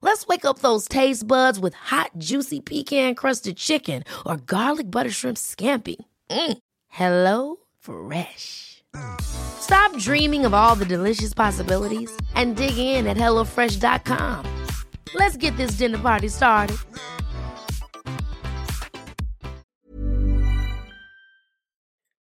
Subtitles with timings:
[0.00, 5.36] Let's wake up those taste buds with hot, juicy pecan-crusted chicken or garlic butter shrimp
[5.36, 5.96] scampi.
[6.30, 6.58] Mm.
[6.88, 8.82] Hello Fresh.
[9.20, 14.44] Stop dreaming of all the delicious possibilities and dig in at HelloFresh.com.
[15.14, 16.76] Let's get this dinner party started.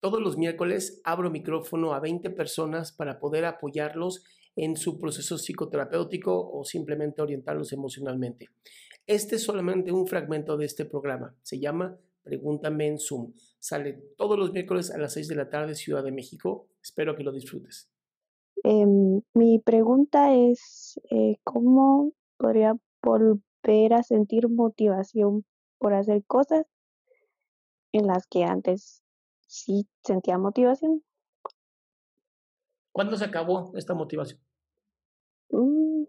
[0.02, 4.24] Todos los miércoles abro micrófono a 20 personas para poder apoyarlos
[4.56, 8.50] en su proceso psicoterapéutico o simplemente orientarlos emocionalmente.
[9.08, 11.36] Este es solamente un fragmento de este programa.
[11.42, 13.34] Se llama Pregúntame en Zoom.
[13.60, 16.68] Sale todos los miércoles a las 6 de la tarde, Ciudad de México.
[16.82, 17.90] Espero que lo disfrutes.
[18.64, 25.46] Em, mi pregunta es, eh, ¿cómo podría volver a sentir motivación
[25.80, 26.66] por hacer cosas
[27.94, 29.02] en las que antes
[29.48, 31.04] sí sentía motivación?
[33.00, 34.42] ¿Cuándo se acabó esta motivación?
[35.52, 36.04] Mm,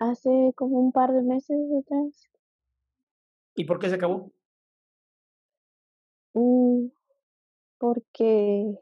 [0.00, 2.28] hace como un par de meses atrás.
[3.54, 4.32] ¿Y por qué se acabó?
[6.34, 6.88] Mm,
[7.78, 8.80] porque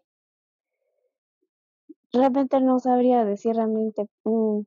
[2.10, 4.60] realmente no sabría decir realmente mm,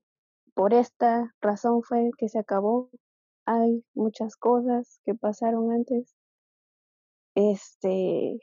[0.54, 2.92] por esta razón fue que se acabó.
[3.48, 6.16] Hay muchas cosas que pasaron antes.
[7.34, 8.40] Este,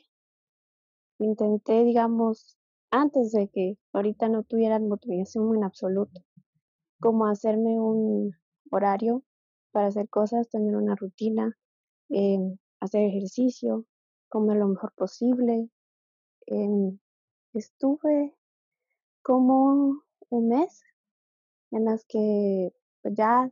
[1.21, 2.59] intenté, digamos,
[2.91, 6.23] antes de que ahorita no tuviera motivación en absoluto,
[7.01, 8.33] como hacerme un
[8.71, 9.23] horario
[9.73, 11.57] para hacer cosas, tener una rutina,
[12.11, 13.87] em, hacer ejercicio,
[14.29, 15.71] comer lo mejor posible.
[16.47, 16.99] Em,
[17.55, 18.35] estuve
[19.23, 20.83] como un mes
[21.73, 22.73] en las que
[23.03, 23.51] pues, ya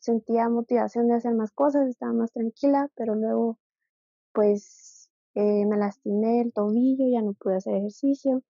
[0.00, 3.58] sentía motivación de hacer más cosas, estaba más tranquila, pero luego
[4.32, 4.93] pues
[5.34, 8.42] eh, me lastimé el tobillo, ya no pude hacer ejercicio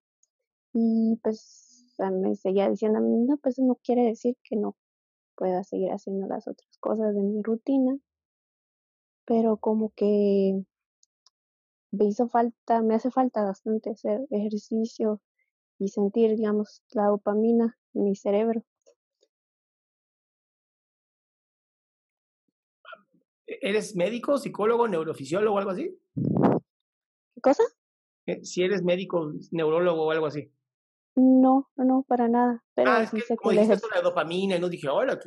[0.73, 4.75] y pues me seguía diciendo no, pues no quiere decir que no
[5.35, 7.97] pueda seguir haciendo las otras cosas de mi rutina,
[9.25, 10.63] pero como que
[11.91, 15.21] me hizo falta, me hace falta bastante hacer ejercicio
[15.79, 18.63] y sentir, digamos, la dopamina en mi cerebro.
[23.47, 25.97] ¿Eres médico, psicólogo, neurofisiólogo o algo así?
[27.45, 27.63] ¿Qué cosa?
[28.25, 30.51] Eh, Si eres médico, neurólogo o algo así.
[31.15, 32.63] No, no, no, para nada.
[32.73, 35.19] Pero Ah, es sí que sé como que dijiste la dopamina y no dije, hola,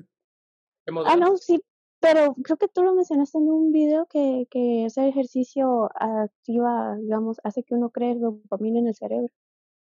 [1.06, 1.60] Ah, no, sí,
[2.00, 7.38] pero creo que tú lo mencionaste en un video que, que hacer ejercicio activa, digamos,
[7.44, 9.28] hace que uno cree dopamina en el cerebro.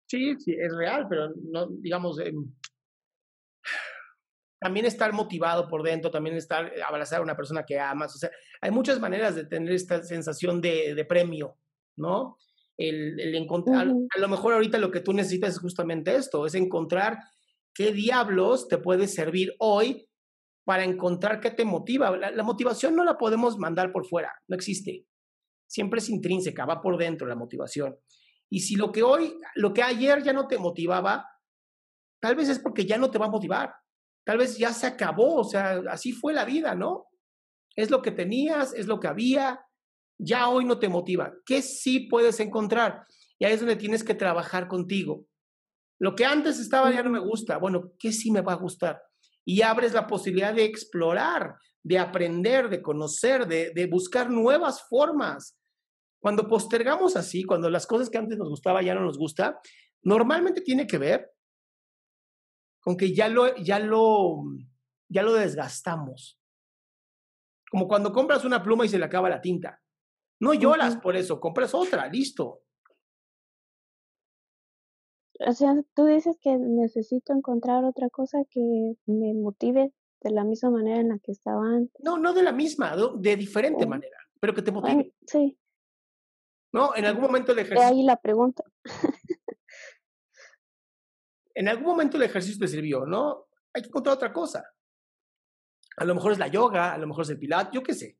[0.07, 2.53] Sí, sí, es real, pero no, digamos, em,
[4.59, 8.17] también estar motivado por dentro, también estar, eh, abrazar a una persona que amas, o
[8.17, 11.57] sea, hay muchas maneras de tener esta sensación de, de premio,
[11.95, 12.37] ¿no?
[12.77, 16.55] El, el encontrar, a lo mejor ahorita lo que tú necesitas es justamente esto, es
[16.55, 17.19] encontrar
[17.73, 20.07] qué diablos te puede servir hoy
[20.65, 22.15] para encontrar qué te motiva.
[22.17, 25.05] La, la motivación no la podemos mandar por fuera, no existe.
[25.67, 27.97] Siempre es intrínseca, va por dentro la motivación.
[28.49, 31.27] Y si lo que hoy, lo que ayer ya no te motivaba,
[32.21, 33.73] tal vez es porque ya no te va a motivar.
[34.25, 37.07] Tal vez ya se acabó, o sea, así fue la vida, ¿no?
[37.75, 39.59] Es lo que tenías, es lo que había,
[40.17, 41.33] ya hoy no te motiva.
[41.45, 43.05] ¿Qué sí puedes encontrar?
[43.39, 45.25] Y ahí es donde tienes que trabajar contigo.
[45.99, 47.57] Lo que antes estaba ya no me gusta.
[47.57, 49.01] Bueno, ¿qué sí me va a gustar?
[49.45, 55.57] Y abres la posibilidad de explorar, de aprender, de conocer, de, buscar nuevas formas.
[56.19, 59.59] Cuando postergamos así, cuando las cosas que antes nos gustaba ya no nos gusta,
[60.01, 61.31] normalmente tiene que ver
[62.79, 64.43] con que ya lo, ya lo,
[65.09, 66.39] ya lo desgastamos.
[67.69, 69.82] Como cuando compras una pluma y se le acaba la tinta.
[70.43, 72.63] No lloras por eso, compras otra, listo.
[75.39, 78.59] O sea, tú dices que necesito encontrar otra cosa que
[79.05, 82.03] me motive de la misma manera en la que estaba antes.
[82.03, 85.13] No, no de la misma, de diferente manera, pero que te motive.
[85.25, 85.57] sí.
[86.73, 86.93] ¿No?
[86.93, 87.87] En algún momento el De ejercicio.
[87.89, 88.65] ahí la pregunta.
[91.55, 93.45] En algún momento el ejercicio te sirvió, ¿no?
[93.73, 94.73] Hay que encontrar otra cosa.
[95.97, 98.17] A lo mejor es la yoga, a lo mejor es el pilates, yo qué sé.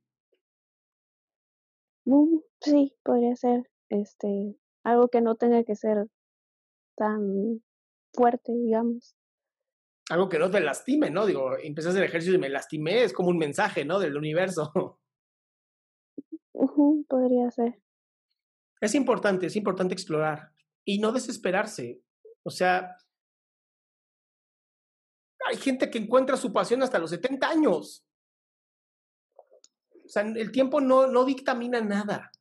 [2.05, 6.07] Mm, sí, podría ser este algo que no tenga que ser
[6.95, 7.63] tan
[8.13, 9.15] fuerte, digamos.
[10.09, 11.25] Algo que no te lastime, ¿no?
[11.25, 13.99] Digo, empecé a hacer ejercicio y me lastimé, es como un mensaje, ¿no?
[13.99, 14.99] Del universo.
[17.07, 17.81] Podría ser.
[18.81, 20.51] Es importante, es importante explorar
[20.85, 22.01] y no desesperarse.
[22.43, 22.97] O sea,
[25.45, 28.05] hay gente que encuentra su pasión hasta los 70 años.
[30.05, 32.31] O sea, el tiempo no, no dictamina nada.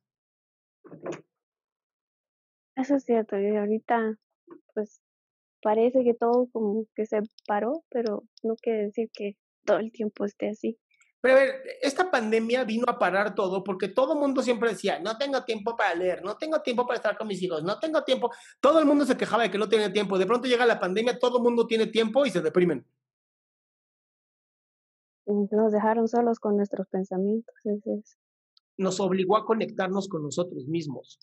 [2.75, 4.17] Eso es cierto, y ahorita
[4.73, 5.01] pues
[5.61, 10.25] parece que todo como que se paró, pero no quiere decir que todo el tiempo
[10.25, 10.77] esté así.
[11.21, 14.99] Pero a ver, esta pandemia vino a parar todo porque todo el mundo siempre decía,
[14.99, 18.03] no tengo tiempo para leer, no tengo tiempo para estar con mis hijos, no tengo
[18.03, 18.29] tiempo.
[18.59, 20.17] Todo el mundo se quejaba de que no tenía tiempo.
[20.17, 22.85] De pronto llega la pandemia, todo el mundo tiene tiempo y se deprimen.
[25.25, 27.55] Nos dejaron solos con nuestros pensamientos.
[28.77, 31.19] Nos obligó a conectarnos con nosotros mismos.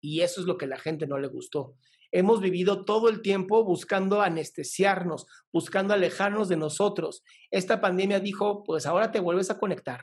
[0.00, 1.74] Y eso es lo que a la gente no le gustó.
[2.10, 7.22] Hemos vivido todo el tiempo buscando anestesiarnos, buscando alejarnos de nosotros.
[7.50, 10.00] Esta pandemia dijo, pues ahora te vuelves a conectar.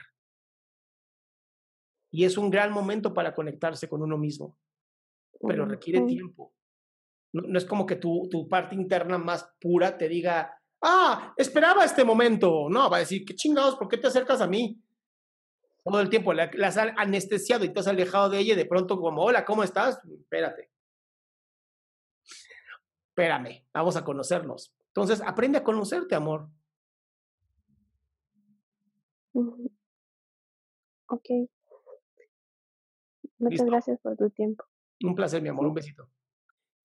[2.12, 4.58] Y es un gran momento para conectarse con uno mismo,
[5.40, 6.54] pero requiere tiempo.
[7.32, 11.84] No, no es como que tu, tu parte interna más pura te diga, ah, esperaba
[11.84, 12.68] este momento.
[12.68, 14.80] No, va a decir, qué chingados, ¿por qué te acercas a mí?
[15.84, 18.66] Todo el tiempo la, la has anestesiado y te has alejado de ella y de
[18.66, 20.00] pronto como, hola, ¿cómo estás?
[20.04, 20.70] Espérate.
[23.10, 24.74] Espérame, vamos a conocernos.
[24.88, 26.48] Entonces, aprende a conocerte, amor.
[31.08, 31.28] Ok.
[33.38, 33.66] Muchas Listo.
[33.66, 34.64] gracias por tu tiempo.
[35.02, 36.10] Un placer, mi amor, un besito.